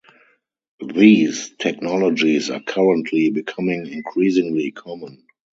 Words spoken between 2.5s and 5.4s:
currently becoming increasingly common.